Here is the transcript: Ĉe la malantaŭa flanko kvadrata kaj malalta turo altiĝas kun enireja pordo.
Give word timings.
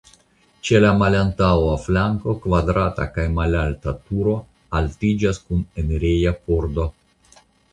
Ĉe 0.67 0.79
la 0.83 0.93
malantaŭa 1.01 1.75
flanko 1.83 2.35
kvadrata 2.45 3.07
kaj 3.17 3.27
malalta 3.41 3.95
turo 4.09 4.33
altiĝas 4.81 5.43
kun 5.51 5.63
enireja 5.83 6.35
pordo. 6.49 6.89